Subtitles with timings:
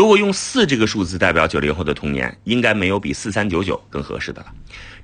[0.00, 4.46] 如果用四这个数字代表九零后的童年，应该没有比四三九九更合适的了。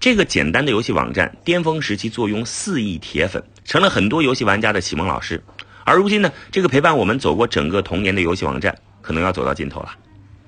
[0.01, 5.45] 这个简单的游戏网站，巅峰时期坐拥四亿铁粉，成了很多游戏玩家的启蒙老师。
[5.85, 9.91] 而如今呢，这个陪伴我们走过整个童年的游戏网站，可能要走到尽头了。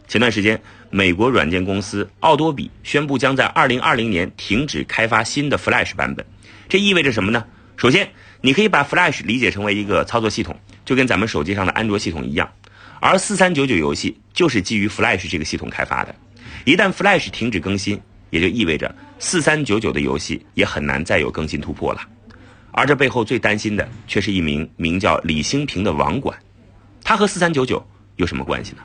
[0.06, 6.24] 前段时间，美国软件公司奥多比宣布将在二零二零年停止开发新的 Flash 版本。
[6.70, 7.45] 这意味着什么呢？
[7.76, 8.09] 首先，
[8.40, 12.48] 你可以把 Flash 理解成为一个操作系统，就跟咱们手机上的安卓系统一样。
[13.01, 16.15] 而四三九九游戏就是基于 Flash 这个系统开发的，
[16.65, 22.01] 一旦 Flash 停止更新，也就意味着四三九九的游戏也很难再有更新突破了。
[22.73, 26.38] 而这背后最担心的却是一名名叫李兴平的网管，
[27.02, 27.84] 他和四三九九
[28.16, 28.82] 有什么关系呢？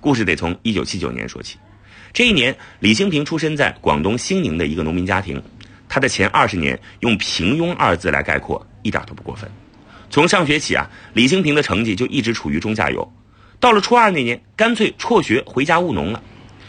[0.00, 1.58] 故事得从一九七九年说起。
[2.12, 5.42] 这一年，李兴平出生在广东兴宁的一个农民家庭，
[5.88, 9.50] 他的前二十年用平庸二字来概括，一点都不过分。
[10.10, 13.12] 从上学起啊，李兴平的成绩就一直处于中下游。
[13.62, 16.20] 到了初二那年，干脆辍学回家务农了。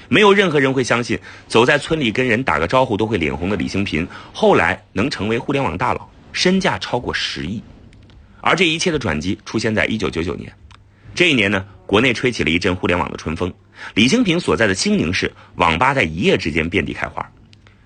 [0.09, 7.59] 没有任何人会相信，走在村里跟人打个招呼都会脸红的李兴平，后来能成为互联网大佬，身价超过十亿。
[8.41, 10.53] 而这一切的转机出现在一九九九年，
[11.15, 13.51] 这一年呢，国内吹起了一阵互联网的春风。
[13.95, 17.27] 李兴平所在的兴宁市网吧在一夜之间遍地开花。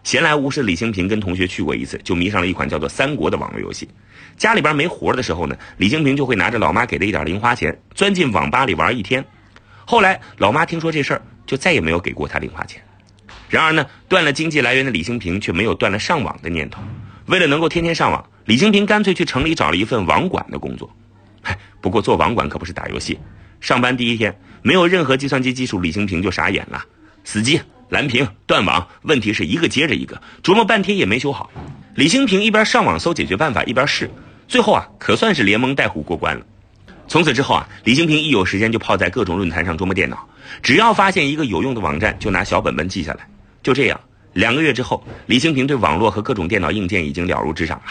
[0.07, 3.89] 闲来无事，李兴平跟同学去过一次，就迷上了一款叫做《三国》的网络游戏。
[4.37, 9.25] 家里边没活的时候呢，李兴平就会拿着老妈给的一点零花钱，钻进网吧里玩一天。
[9.83, 12.81] 后来老妈听说这事儿，就再也没有给过他零花钱。
[13.49, 16.81] 然而呢，断了经济来源的李兴平却没有断了上网的念头。
[17.25, 20.89] 为了能够天天上网，李兴平干脆去城里找了一份网管的工作。
[21.81, 23.19] 不过做网管可不是打游戏。
[23.59, 26.81] 上班第一天，没有任何计算机技术，李兴平就傻眼了，
[27.25, 31.49] 死机、蓝屏、断网，问题是一个接着一个，琢磨半天也没修好。
[31.95, 34.11] 李兴平一边上网搜解决办法，一边试。
[34.47, 36.45] 最后啊，可算是连蒙带唬过关了。
[37.07, 40.27] 从此之后啊，李兴平一有时间就泡在各种论坛上琢磨电脑，
[40.61, 43.25] 只要发现一个有用的网站，就拿小本本记下来。
[43.63, 43.97] 就这样，
[44.33, 47.85] 两个月之后，李兴平对网络和各种电脑硬件已经了如指掌了。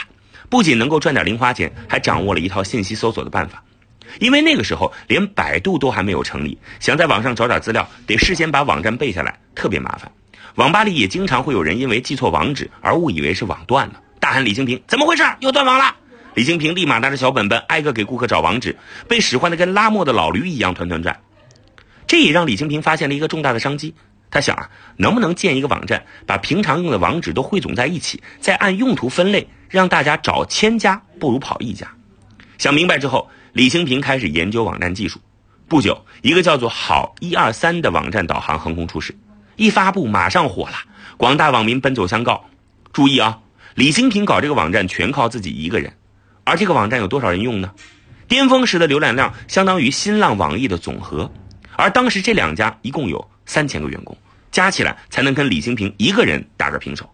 [0.50, 3.62] 不仅能够赚点零花钱，还掌握了一套信息搜索的办法。
[4.20, 10.10] 因为那个时候连百度都还没有成立，想在网上找点资料，得事先把网站背下来，特别麻烦。
[10.56, 15.22] 网吧里也经常会有人因为记错网址而误以为是网断了，大喊李清平怎么回事？
[15.40, 15.94] 又断网了！
[16.34, 18.76] 李清平立马拿着小本本，挨个给顾客找网址，
[19.08, 21.18] 被使唤的跟拉磨的老驴一样团团转。
[22.06, 23.94] 这也让李清平发现了一个重大的商机。
[24.30, 31.86] 他想啊，能不能建一个网站，把平常用的网址都汇总在一起，再按用途分类，让大家找千家不如跑一家。
[32.58, 35.18] 想明白之后，李兴平开始研究网站技术。
[35.66, 39.16] 不久，一个叫做“好一二三”的网站导航横空出世，
[39.56, 40.74] 一发布马上火了，
[41.16, 42.44] 广大网民奔走相告。
[42.92, 43.38] 注意啊，
[43.74, 45.90] 李兴平搞这个网站全靠自己一个人。
[46.44, 47.72] 而这个网站有多少人用呢？
[48.28, 51.32] 巅峰时的浏览量相当于新浪、网易的总和，
[51.76, 54.14] 而当时这两家一共有三千个员工，
[54.50, 57.08] 加起来才能跟李兴平一个人打个平手。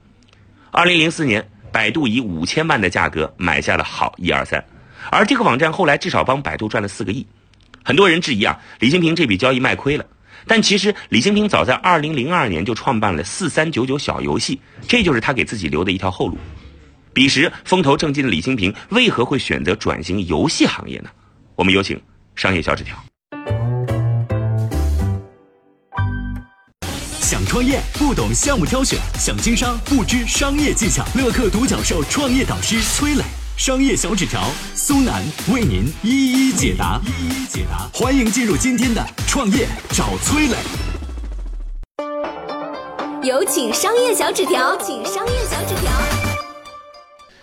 [0.73, 4.65] 二零零四年，百度以五千万的价格买下了好一二三，
[5.11, 7.27] 而这个网站后来至少帮百度赚了四个亿。
[7.85, 10.07] 很多人质疑啊，李兴平这笔交易卖亏了，
[10.47, 16.39] 但其实李兴平早在二零零二年就创办了四三九九小游戏，这就是他给自己留的一条后路。
[17.13, 21.11] 彼时风头正劲的李兴平为何会选择转型游戏行业呢？
[21.57, 22.01] 我们有请
[22.35, 22.97] 商业小纸条。
[27.21, 31.05] 想创业不懂项目挑选，想经商不知商业技巧。
[31.15, 33.23] 乐客独角兽创业导师崔磊，
[33.57, 34.43] 商业小纸条
[34.75, 37.01] 苏南为您一一解答。
[37.07, 40.57] 一一解答，欢迎进入今天的创业找崔磊。
[43.23, 46.12] 有请商业小纸条，请商业小纸条。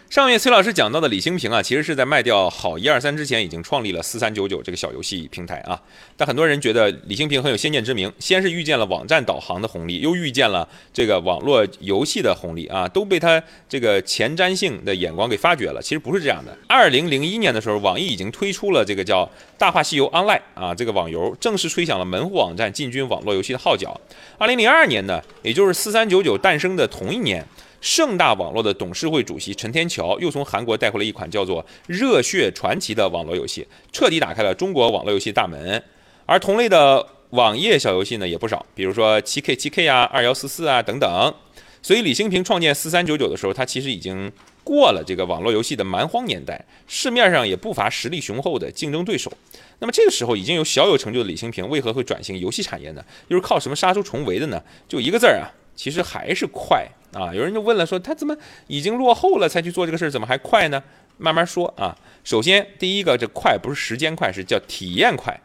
[0.09, 5.79] 上月崔老师讲到的李兴平啊，其实是在卖掉好一二三之前，已经创立了四三九九这个小游戏平台啊。
[6.17, 13.39] 但很多人觉得李兴平很有先见之明，先是遇见了网站导航的红利，又遇见了这个网络游戏的红利啊，都被他
[13.69, 15.79] 这个前瞻性的眼光给发掘了。
[15.79, 16.57] 其实不是这样的。
[16.67, 19.23] 二零零一年的时候，网易已经推出了这个叫
[19.59, 23.95] 《大话西游 Online》啊，这个网游正式吹响了门户网站进军网络游戏的号角。
[24.39, 27.45] 二零零二年呢，也就是四三九九诞生的同一年。
[27.81, 35.81] 盛大网络的董事会主席陈天桥又从韩国带回了一款叫做《热血传奇》的网络游戏，彻底打开了中国网络游戏大门。
[36.25, 41.33] 而同类的网页小游戏呢也不少，比如说七 K 七 K 啊、二幺四四啊等等。
[41.81, 44.29] 所以李兴平创建四三九九的时候，他其实已经
[44.65, 49.31] 过了这个网络游戏的蛮荒年代，市面上也不乏实力雄厚的竞争对手。
[49.79, 53.05] 那么这个时候已经有小有成就的李兴平，为何会转型游戏产业呢？
[53.29, 54.61] 又是靠什么杀出重围的呢？
[54.89, 55.47] 就一个字儿啊，
[55.79, 57.33] 其实还是快啊！
[57.33, 58.35] 有人就问了，说他怎么
[58.67, 60.83] 已经落后了才去做这个事儿，怎么还快呢？
[61.17, 61.95] 慢慢说啊。
[62.25, 65.39] 首先，第一个，这快不是时间快，是叫体验快。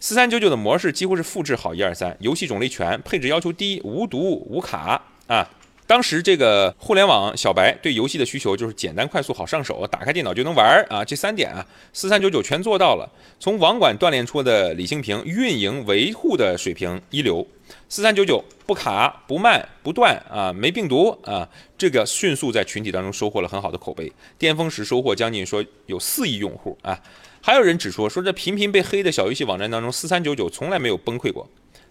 [0.00, 5.48] 四三九九的模式几乎是复制好一二三，游戏种类全，配置要求低，无毒无卡啊。
[5.86, 13.08] 当时这个互联网小白对游戏的需求就是简单、快速、好上手，打开电脑就能玩儿啊，这三点啊，四三九九全做到了。
[13.38, 17.46] 从网管锻炼出的李兴平运营维护的水平一流，
[17.88, 21.48] 四三九九不卡不慢不断啊，没病毒啊，
[21.78, 27.00] 这个迅速在群体当中收获了很好的口碑，巅峰时收获将近说有四亿用户啊。
[27.40, 31.48] 还有人指出说，这频频被黑的小游戏网站当中，四三九九从来没有崩溃过。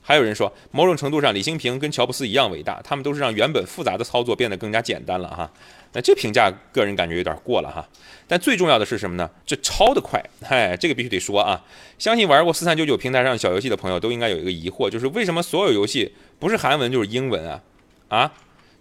[0.07, 5.51] 还有人说，某种程度上，李兴平跟乔布斯一样伟大，他们都是让原本复杂的操作变得更加简单了哈。
[5.93, 7.83] 那这评价个人感觉有点过了哈。
[8.27, 9.27] 但最重要的是什么呢？
[9.47, 11.65] 这超的快，嗨，这个必须得说啊。
[11.97, 17.61] 相信玩过四三九九平台上小游戏的朋友都应该有一个疑惑，就是为什么所有游戏不是韩文就是英文啊？
[18.09, 18.33] 啊，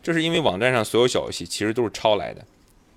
[0.02, 2.44] 这是因为网站上所有小游戏其实都是抄来的。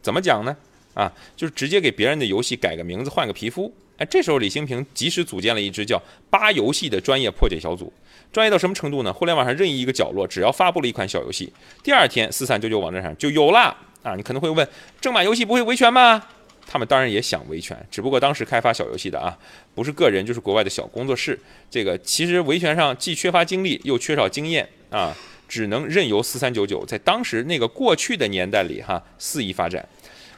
[0.01, 0.57] 怎么讲呢？
[0.93, 3.73] 啊，就是直接给别人的游戏改个名字，换个皮肤。
[3.97, 7.91] 哎，这时候李兴平及时组建了一支叫“八游戏”的专业破解小组。
[8.31, 9.11] 专业到什么程度呢？
[9.11, 11.51] 互联网上任意一个角落，只要发布了一款小游戏，
[11.81, 14.15] 第二天四三九九网站上就有了啊！
[14.15, 14.67] 你可能会问，
[14.99, 16.21] 正版游戏不会维权吗？
[16.69, 19.35] 他们当然也想维权，只不过当时开发小游戏的啊，
[19.73, 21.39] 不是个人就是国外的小工作室，
[21.71, 25.15] 这个其实维权上既缺乏精力又缺少经验啊，
[25.47, 29.87] 只能任由四三九九在当时那个过去的年代里哈肆意发展。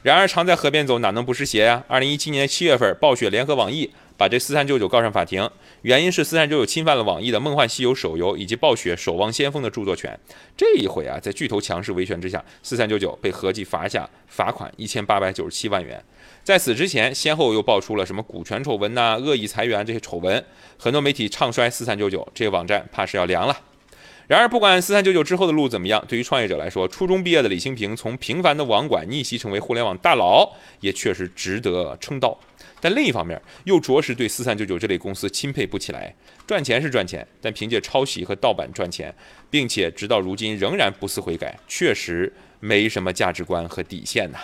[0.02, 1.84] 然而常在河边走，哪能不湿鞋呀？
[1.86, 3.90] 二零一七年七月份，暴雪联合网易。
[4.16, 5.48] 把这四三九九告上法庭，
[5.80, 10.14] 原因是四三九九侵犯了网易的《梦幻西游》手游以及暴雪《守望先锋》的著作权。
[10.54, 16.04] 这一回啊，在巨头强势维权之下，四三九九被合计罚下罚款一千八百九十七万元。
[16.44, 20.44] 在此之前，先后又爆出了什么股权丑闻呐、恶意裁员这些丑闻，
[20.76, 23.56] 很多媒体唱衰四三九九，这个网站怕是要凉了。
[24.30, 30.48] 然而，不管四三九九之后的路怎么样，对于创业者来说，初中毕业的李兴平从平凡的网管逆袭成为互联网大佬，
[30.78, 32.38] 也确实值得称道。
[32.80, 36.14] 但另一方面，又着实对四三九九这类公司钦佩不起来。
[36.46, 39.12] 赚钱是赚钱，但凭借抄袭和盗版赚钱，
[39.50, 44.38] 并且直到如今仍然不思悔改，确实没什么价值观和底线呐。